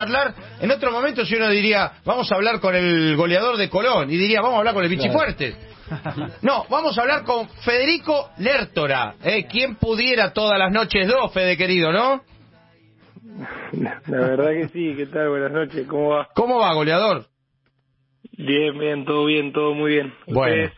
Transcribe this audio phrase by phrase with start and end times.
[0.00, 4.10] hablar, en otro momento si uno diría, vamos a hablar con el goleador de Colón,
[4.10, 5.54] y diría, vamos a hablar con el Bichifuerte.
[6.40, 9.46] No, vamos a hablar con Federico Lertora, ¿eh?
[9.50, 12.22] ¿Quién pudiera todas las noches dos, Fede querido, no?
[13.72, 15.28] La verdad que sí, ¿qué tal?
[15.28, 16.28] Buenas noches, ¿cómo va?
[16.34, 17.26] ¿Cómo va, goleador?
[18.38, 20.14] Bien, bien, todo bien, todo muy bien.
[20.26, 20.72] Bueno, ¿Ustedes?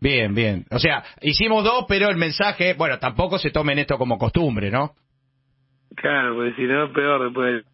[0.00, 0.64] bien, bien.
[0.70, 4.92] O sea, hicimos dos, pero el mensaje, bueno, tampoco se tomen esto como costumbre, ¿no?
[5.96, 7.64] Claro, pues si no, peor después.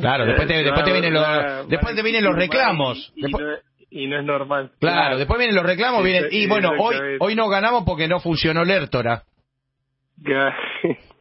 [0.00, 3.12] Claro, después te, después te vienen los, después te vienen los reclamos.
[3.14, 3.52] Y, Después- no,
[3.90, 4.72] y no es normal.
[4.80, 8.64] Claro, después vienen los reclamos, vienen, y bueno, hoy, hoy no ganamos porque no funcionó
[8.64, 9.24] Lertora.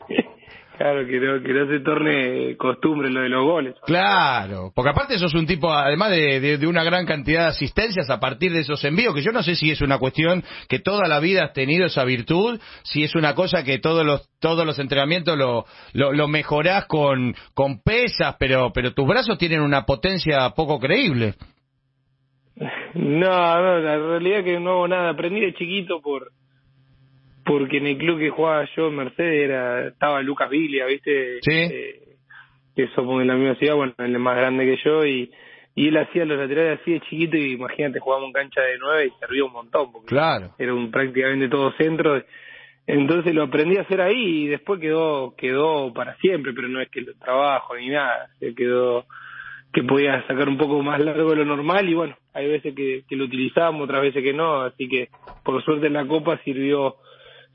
[0.81, 3.75] Claro, que, no, que no se torne costumbre lo de los goles.
[3.85, 8.09] Claro, porque aparte sos un tipo, además de, de- de una gran cantidad de asistencias
[8.09, 11.07] a partir de esos envíos, que yo no sé si es una cuestión que toda
[11.07, 14.79] la vida has tenido esa virtud, si es una cosa que todos los todos los
[14.79, 20.49] entrenamientos lo, lo, lo mejorás con, con pesas, pero, pero tus brazos tienen una potencia
[20.55, 21.35] poco creíble.
[22.93, 23.29] No,
[23.61, 25.11] no, la realidad es que no hago nada.
[25.11, 26.31] Aprendí de chiquito por
[27.51, 31.39] porque en el club que jugaba yo en Mercedes era, estaba Lucas Vilia, ¿viste?
[31.41, 31.51] Sí.
[31.53, 31.99] Eh,
[32.73, 35.29] que somos de la misma ciudad, bueno, él es más grande que yo y,
[35.75, 39.07] y él hacía los laterales así de chiquito y imagínate, jugábamos en cancha de nueve
[39.07, 40.51] y servía un montón porque Claro.
[40.57, 42.23] era un prácticamente todo centro.
[42.87, 46.89] Entonces lo aprendí a hacer ahí y después quedó quedó para siempre, pero no es
[46.89, 49.05] que lo trabajo ni nada, se quedó
[49.73, 53.03] que podía sacar un poco más largo de lo normal y bueno, hay veces que,
[53.09, 55.09] que lo utilizamos, otras veces que no, así que
[55.43, 56.95] por suerte en la Copa sirvió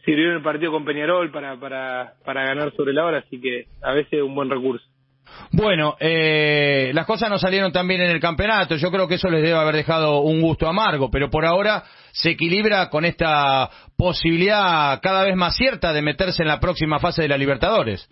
[0.04, 3.66] sirvió en el partido con Peñarol para para para ganar sobre la hora, así que
[3.82, 4.84] a veces un buen recurso.
[5.52, 8.76] Bueno, eh, las cosas no salieron tan bien en el campeonato.
[8.76, 12.30] Yo creo que eso les debe haber dejado un gusto amargo, pero por ahora se
[12.30, 17.28] equilibra con esta posibilidad cada vez más cierta de meterse en la próxima fase de
[17.28, 18.08] la Libertadores.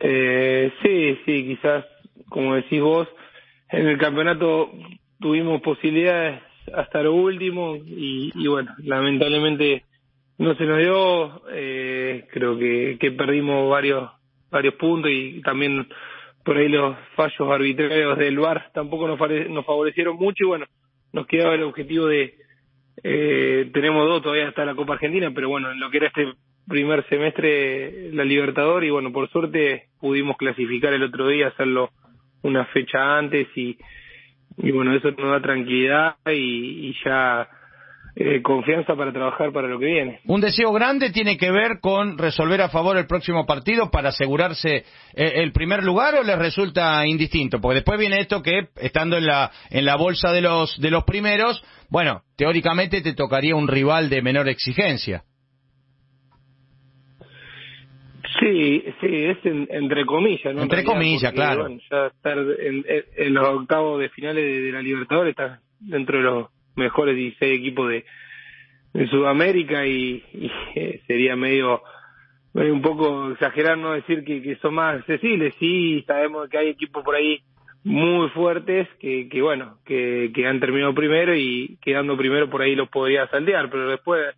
[0.00, 1.84] Eh, sí, sí, quizás,
[2.28, 3.08] como decís vos,
[3.70, 4.70] en el campeonato
[5.20, 6.42] tuvimos posibilidades
[6.74, 9.83] hasta lo último y, y bueno, lamentablemente
[10.38, 11.42] no se nos dio.
[11.52, 14.10] Eh, creo que, que perdimos varios
[14.50, 15.88] varios puntos y también
[16.44, 19.18] por ahí los fallos arbitrarios del VAR tampoco nos,
[19.48, 20.66] nos favorecieron mucho y bueno,
[21.12, 22.34] nos quedaba el objetivo de
[23.02, 26.32] eh, tenemos dos todavía hasta la Copa Argentina, pero bueno, en lo que era este
[26.68, 31.90] primer semestre la Libertador y bueno, por suerte pudimos clasificar el otro día, hacerlo
[32.42, 33.76] una fecha antes y,
[34.56, 37.48] bueno, eso nos da tranquilidad y ya
[38.16, 40.20] eh, confianza para trabajar para lo que viene.
[40.26, 44.76] Un deseo grande tiene que ver con resolver a favor el próximo partido para asegurarse
[44.76, 49.26] eh, el primer lugar o les resulta indistinto, porque después viene esto que estando en
[49.26, 54.08] la en la bolsa de los de los primeros, bueno, teóricamente te tocaría un rival
[54.08, 55.24] de menor exigencia.
[58.40, 60.50] Sí, sí, es en- entre comillas, ¿no?
[60.52, 61.60] En Entre realidad, comillas, porque, claro.
[61.62, 65.60] bueno, ya estar en, en- en los octavos de finales de, de la Libertadores está
[65.78, 68.04] dentro de los mejores 16 equipos de,
[68.92, 71.82] de Sudamérica y, y, eh, sería medio,
[72.54, 75.54] un poco exagerar no decir que, que son más accesibles.
[75.58, 77.40] Sí, sabemos que hay equipos por ahí
[77.84, 82.74] muy fuertes que, que bueno, que, que han terminado primero y quedando primero por ahí
[82.74, 84.34] los podría saltear, pero después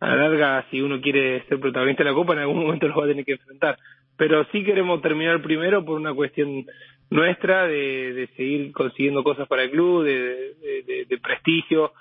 [0.00, 2.96] a la larga, si uno quiere ser protagonista de la Copa, en algún momento lo
[2.96, 3.78] va a tener que enfrentar.
[4.16, 6.66] Pero sí queremos terminar primero por una cuestión
[7.10, 11.92] nuestra de, de seguir consiguiendo cosas para el club, de, de- prestigio.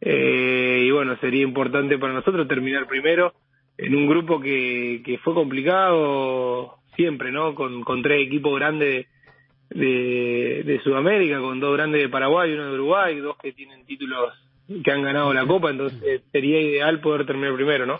[0.00, 3.32] Eh, y bueno, sería importante para nosotros terminar primero
[3.78, 7.54] en un grupo que, que fue complicado siempre, ¿no?
[7.54, 9.06] Con, con tres equipos grandes
[9.70, 14.32] de, de Sudamérica, con dos grandes de Paraguay uno de Uruguay, dos que tienen títulos
[14.82, 17.98] que han ganado la Copa, entonces sería ideal poder terminar primero, ¿no?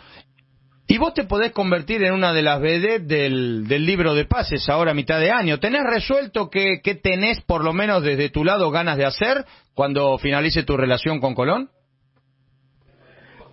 [0.87, 4.69] Y vos te podés convertir en una de las vedettes del, del libro de pases
[4.69, 5.59] ahora a mitad de año.
[5.59, 10.19] ¿Tenés resuelto qué, qué tenés, por lo menos desde tu lado, ganas de hacer cuando
[10.19, 11.71] finalice tu relación con Colón?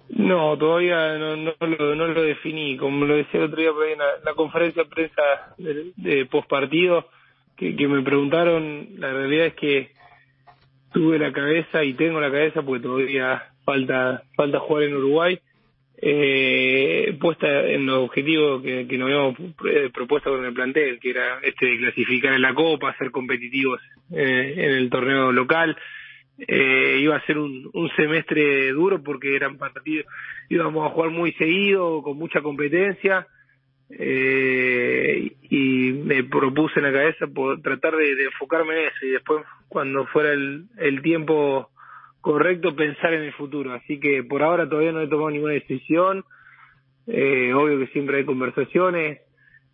[0.09, 2.75] No, todavía no, no, lo, no lo definí.
[2.75, 5.22] Como lo decía el otro día en la, la conferencia de prensa
[5.58, 7.08] de, de postpartido,
[7.56, 9.92] que, que me preguntaron, la realidad es que
[10.92, 15.39] tuve la cabeza y tengo la cabeza porque todavía falta falta jugar en Uruguay
[16.01, 19.39] eh, puesta en los objetivos que, nos habíamos
[19.69, 23.80] eh, propuesto con el plantel que era este de clasificar en la Copa ser competitivos
[24.12, 25.77] eh, en el torneo local.
[26.39, 30.07] Eh, iba a ser un, un semestre duro porque eran partidos
[30.50, 33.27] íbamos a jugar muy seguido con mucha competencia.
[33.94, 39.06] Eh, y me propuse en la cabeza por tratar de, de enfocarme en eso.
[39.06, 41.70] Y después cuando fuera el, el tiempo
[42.21, 46.23] correcto pensar en el futuro así que por ahora todavía no he tomado ninguna decisión
[47.07, 49.19] eh, obvio que siempre hay conversaciones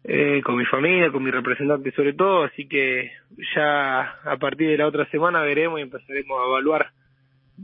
[0.03, 3.11] eh, con mi familia, con mi representante sobre todo, así que
[3.53, 6.91] ya a partir de la otra semana veremos y empezaremos a evaluar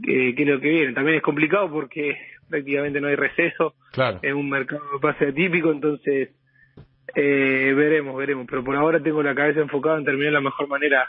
[0.02, 0.92] qué, qué es lo que viene.
[0.92, 2.18] También es complicado porque
[2.50, 4.18] prácticamente no hay receso, Claro.
[4.20, 6.30] es un mercado de pase atípico, entonces
[7.14, 10.68] eh, veremos, veremos, pero por ahora tengo la cabeza enfocada en terminar de la mejor
[10.68, 11.08] manera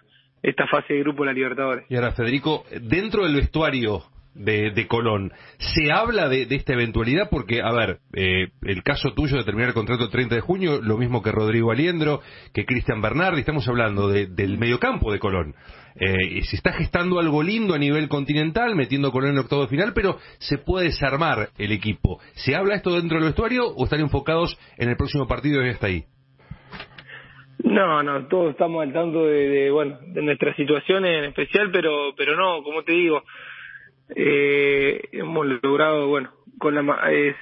[0.50, 1.86] esta fase de grupo de la Libertadores.
[1.90, 4.04] Y ahora, Federico, dentro del vestuario
[4.34, 7.30] de, de Colón, ¿se habla de, de esta eventualidad?
[7.32, 10.82] Porque, a ver, eh, el caso tuyo de terminar el contrato el 30 de junio,
[10.82, 12.22] lo mismo que Rodrigo Aliendro,
[12.54, 15.56] que Cristian Bernardi, estamos hablando de- del mediocampo de Colón.
[15.98, 19.94] Eh, se está gestando algo lindo a nivel continental, metiendo Colón en el octavo final,
[19.96, 22.20] pero se puede desarmar el equipo.
[22.34, 25.88] ¿Se habla esto dentro del vestuario o están enfocados en el próximo partido y hasta
[25.88, 26.04] ahí?
[27.76, 32.14] No, no, todos estamos al tanto de, de, bueno, de nuestras situaciones en especial, pero,
[32.16, 33.22] pero no, como te digo,
[34.16, 37.36] eh, hemos logrado, bueno, con la, eh,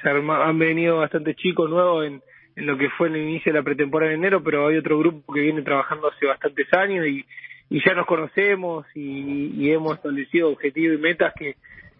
[0.00, 2.22] se arma- han venido bastantes chicos nuevos en,
[2.54, 5.32] en lo que fue el inicio de la pretemporada en enero, pero hay otro grupo
[5.34, 7.24] que viene trabajando hace bastantes años y,
[7.68, 11.56] y ya nos conocemos y, y hemos establecido objetivos y metas que,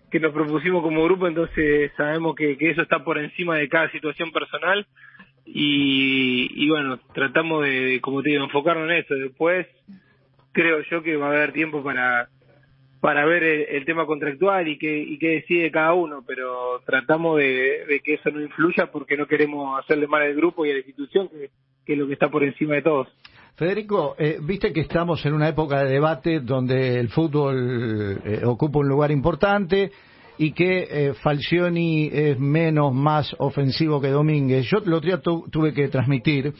[0.08, 3.90] que nos propusimos como grupo, entonces sabemos que, que eso está por encima de cada
[3.90, 4.86] situación personal
[5.46, 9.14] y, y bueno, tratamos de, como te digo, enfocarnos en eso.
[9.14, 9.66] Después
[10.52, 12.28] creo yo que va a haber tiempo para
[13.00, 17.38] para ver el, el tema contractual y qué y qué decide cada uno, pero tratamos
[17.38, 20.78] de, que eso no influya porque no queremos hacerle mal al grupo y a la
[20.78, 21.50] institución, que,
[21.84, 23.08] que es lo que está por encima de todos.
[23.54, 28.80] Federico, eh, viste que estamos en una época de debate donde el fútbol eh, ocupa
[28.80, 29.92] un lugar importante
[30.38, 34.66] y que eh, Falcioni es menos, más ofensivo que Domínguez.
[34.70, 36.52] Yo día tu- tuve que transmitir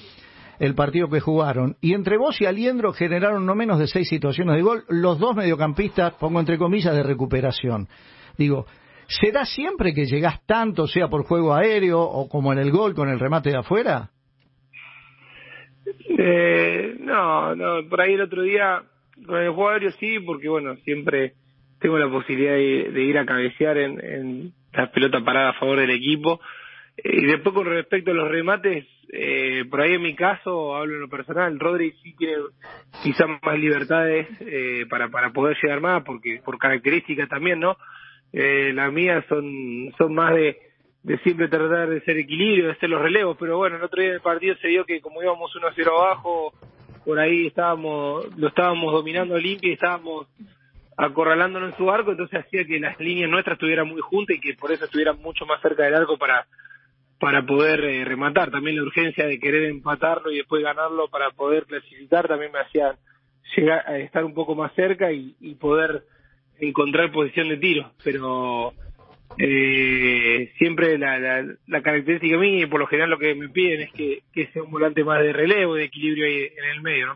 [0.59, 4.57] el partido que jugaron y entre vos y Aliendro generaron no menos de seis situaciones
[4.57, 7.89] de gol, los dos mediocampistas, pongo entre comillas, de recuperación.
[8.39, 8.67] Digo,
[9.07, 13.09] ¿será siempre que llegás tanto, sea por juego aéreo o como en el gol con
[13.11, 14.11] el remate de afuera?
[16.19, 18.83] Eh, no, no, por ahí el otro día
[19.27, 21.35] con el juego aéreo sí, porque bueno, siempre
[21.81, 25.79] tengo la posibilidad de, de ir a cabecear en, en las pelotas paradas a favor
[25.81, 26.41] del equipo.
[26.97, 30.95] Eh, Y después con respecto a los remates, eh, por ahí en mi caso, hablo
[30.95, 32.35] en lo personal, Rodri sí tiene
[33.03, 37.77] quizás más libertades eh, para, para poder llegar más, porque por características también, ¿no?
[38.33, 40.59] Eh, las mías son, son más de,
[41.05, 44.11] de siempre tratar de ser equilibrio, de hacer los relevos, pero bueno, el otro día
[44.11, 46.53] en el partido se dio que como íbamos 1-0 abajo,
[47.05, 50.27] por ahí estábamos, lo estábamos dominando limpio y estábamos
[50.97, 54.55] acorralándolo en su arco, entonces hacía que las líneas nuestras estuvieran muy juntas y que
[54.55, 56.47] por eso estuvieran mucho más cerca del arco para
[57.19, 58.51] para poder eh, rematar.
[58.51, 62.97] También la urgencia de querer empatarlo y después ganarlo para poder clasificar también me hacía
[63.57, 66.05] llegar a estar un poco más cerca y, y poder
[66.59, 67.93] encontrar posición de tiro.
[68.05, 68.75] Pero
[69.39, 73.83] eh, siempre la, la, la característica mía y por lo general lo que me piden
[73.83, 77.07] es que, que sea un volante más de relevo, de equilibrio ahí en el medio.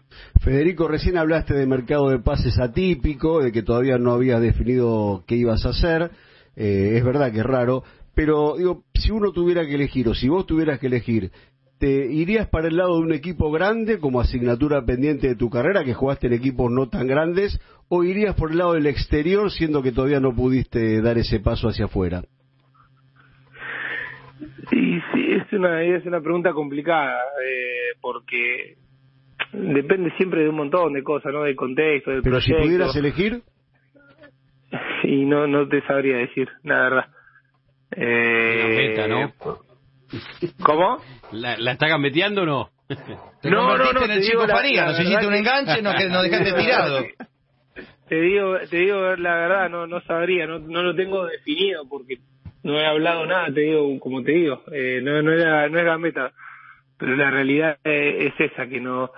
[0.43, 5.37] Federico, recién hablaste de mercado de pases atípico, de que todavía no habías definido qué
[5.37, 6.11] ibas a hacer.
[6.57, 7.85] Eh, es verdad que es raro,
[8.15, 11.31] pero digo, si uno tuviera que elegir, o si vos tuvieras que elegir,
[11.81, 15.83] ¿te irías para el lado de un equipo grande como asignatura pendiente de tu carrera,
[15.83, 19.83] que jugaste en equipos no tan grandes, o irías por el lado del exterior, siendo
[19.83, 22.23] que todavía no pudiste dar ese paso hacia afuera?
[24.71, 28.77] Y sí, es una, es una pregunta complicada, eh, porque
[29.53, 31.45] depende siempre de un montón de cosas, ¿no?
[31.45, 33.43] Del contexto, del Pero si pudieras elegir,
[35.03, 37.05] Y no, no te sabría decir, la verdad.
[37.97, 39.70] Eh, Gambeta, ¿no?
[40.63, 40.99] ¿Cómo?
[41.33, 42.71] ¿La, la está gambeteando o no?
[42.89, 42.97] Te
[43.51, 47.05] No, no, no, en el chico la nos hiciste un enganche, nos, nos dejaste tirado.
[48.09, 52.17] Te digo, te digo la verdad, no, no sabría, no, no lo tengo definido porque
[52.65, 55.85] no he hablado nada, te digo, como te digo, eh, no, no era, no es
[55.85, 56.33] gambeta,
[56.99, 59.11] pero la realidad eh, es esa, que no,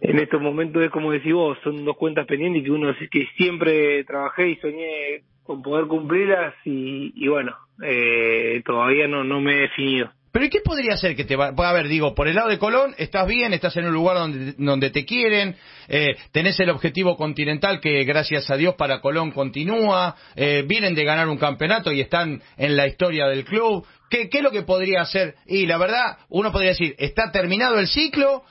[0.00, 4.04] en estos momentos es como decís vos, son dos cuentas pendientes que uno que siempre
[4.04, 9.60] trabajé y soñé con poder cumplirlas y, y bueno, eh, todavía no, no me he
[9.62, 10.10] definido.
[10.30, 11.54] Pero ¿y qué podría ser que te va?
[11.56, 14.52] A ver, digo, por el lado de Colón estás bien, estás en un lugar donde,
[14.58, 15.56] donde te quieren,
[15.88, 21.04] eh, tenés el objetivo continental que gracias a Dios para Colón continúa, eh, vienen de
[21.04, 23.86] ganar un campeonato y están en la historia del club.
[24.10, 25.36] ¿Qué, ¿Qué es lo que podría hacer?
[25.46, 28.42] Y la verdad, uno podría decir, está terminado el ciclo,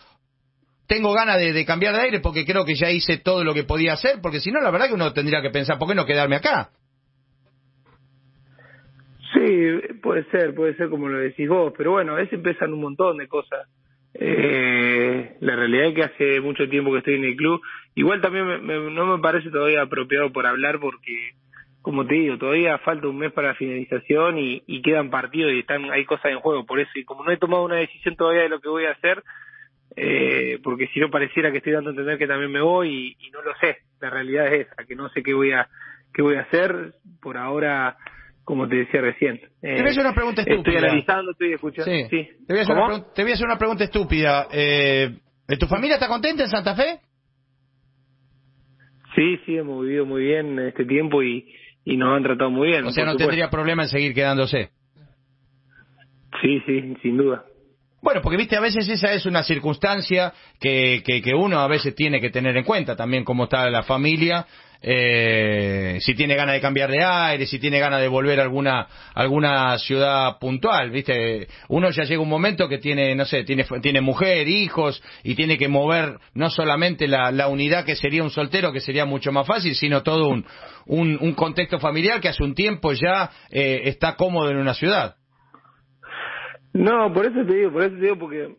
[0.87, 3.65] tengo ganas de, de cambiar de aire porque creo que ya hice todo lo que
[3.65, 6.07] podía hacer, porque si no, la verdad que uno tendría que pensar, ¿por qué no
[6.07, 6.71] quedarme acá?
[9.37, 12.81] Sí, puede ser, puede ser como lo decís vos, pero bueno, a veces pesan un
[12.81, 13.67] montón de cosas.
[14.15, 17.61] Eh, la realidad es que hace mucho tiempo que estoy en el club.
[17.93, 21.31] Igual también me- me- no me parece todavía apropiado por hablar porque
[21.83, 25.59] como te digo, todavía falta un mes para la finalización y, y quedan partidos y
[25.59, 26.65] están hay cosas en juego.
[26.65, 28.91] Por eso, y como no he tomado una decisión todavía de lo que voy a
[28.91, 29.23] hacer,
[29.95, 33.27] eh, porque si no pareciera que estoy dando a entender que también me voy y,
[33.27, 33.77] y, no lo sé.
[34.01, 35.69] La realidad es esa, que no sé qué voy a
[36.13, 36.93] qué voy a hacer.
[37.21, 37.95] Por ahora,
[38.47, 39.35] como te decía recién.
[39.61, 40.75] Eh, te voy a hacer una pregunta estúpida.
[40.75, 41.91] Estoy analizando, estoy escuchando.
[41.91, 42.03] Sí.
[42.09, 42.29] sí.
[42.47, 44.47] Te, voy a hacer una te voy a hacer una pregunta estúpida.
[44.53, 45.17] Eh,
[45.59, 47.01] ¿Tu familia está contenta en Santa Fe?
[49.15, 51.45] Sí, sí, hemos vivido muy bien este tiempo y,
[51.83, 52.85] y nos han tratado muy bien.
[52.85, 54.69] O sea, no tendría problema en seguir quedándose.
[56.41, 57.43] Sí, sí, sin duda.
[58.07, 61.93] Bueno, porque viste, a veces esa es una circunstancia que, que, que uno a veces
[61.93, 64.47] tiene que tener en cuenta también cómo está la familia,
[64.81, 68.87] eh, si tiene ganas de cambiar de aire, si tiene ganas de volver a alguna,
[69.13, 73.99] alguna ciudad puntual, viste, uno ya llega un momento que tiene, no sé, tiene, tiene
[73.99, 78.71] mujer, hijos, y tiene que mover no solamente la, la unidad que sería un soltero,
[78.71, 80.45] que sería mucho más fácil, sino todo un,
[80.85, 85.17] un, un contexto familiar que hace un tiempo ya eh, está cómodo en una ciudad.
[86.77, 88.55] No, por eso te digo, por eso te digo, porque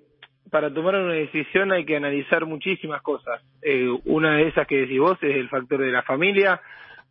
[0.51, 3.41] para tomar una decisión hay que analizar muchísimas cosas.
[3.63, 6.61] Eh, una de esas que decís vos es el factor de la familia,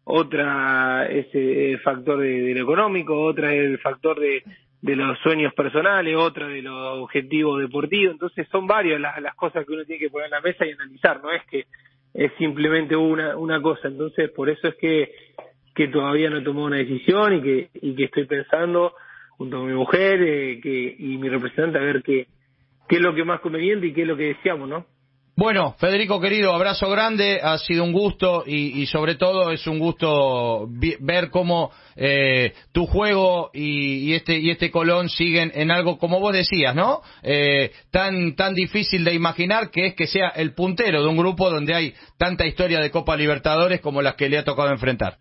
[0.03, 4.43] otra es el factor de, lo económico, otra es el factor de,
[4.81, 8.11] de los sueños personales, otra de los objetivos deportivos.
[8.11, 10.71] Entonces son varias las, las cosas que uno tiene que poner en la mesa y
[10.71, 11.67] analizar, no es que
[12.13, 13.87] es simplemente una, una cosa.
[13.87, 15.09] Entonces por eso es que,
[15.73, 18.93] que todavía no he tomado una decisión y que, y que estoy pensando
[19.37, 22.27] junto con mi mujer eh, que, y mi representante a ver qué,
[22.87, 24.85] qué es lo que más conveniente y qué es lo que deseamos, ¿no?
[25.39, 29.77] Bueno, Federico querido, abrazo grande, ha sido un gusto y, y sobre todo es un
[29.77, 30.67] gusto
[30.99, 36.19] ver cómo eh, tu juego y, y, este y este Colón siguen en algo como
[36.19, 37.01] vos decías, ¿no?
[37.21, 41.51] Eh, tan tan difícil de imaginar que es que sea el puntero de un grupo
[41.51, 45.19] donde hay tanta historia de Copa Libertadores como las que le ha tocado enfrentar.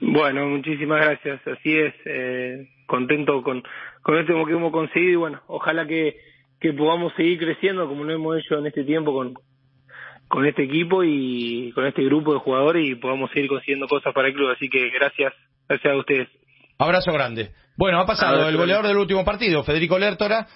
[0.00, 1.46] Bueno, muchísimas gracias.
[1.46, 3.62] Así es, eh, contento con,
[4.02, 6.16] con esto que hemos conseguido y bueno, ojalá que,
[6.60, 9.34] que podamos seguir creciendo como lo hemos hecho en este tiempo con,
[10.28, 14.28] con este equipo y con este grupo de jugadores y podamos seguir consiguiendo cosas para
[14.28, 14.50] el club.
[14.50, 15.32] Así que gracias,
[15.68, 16.28] gracias a ustedes.
[16.78, 17.50] Abrazo grande.
[17.76, 20.46] Bueno, ha pasado el goleador del último partido, Federico Lertora,